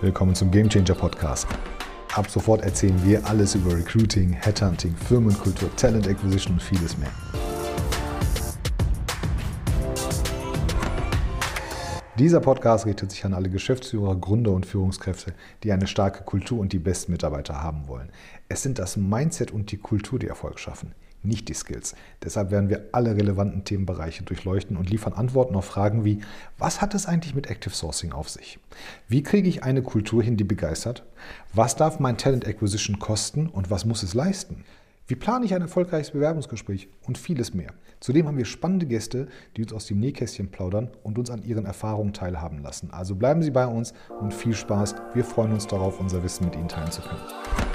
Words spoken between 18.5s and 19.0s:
sind das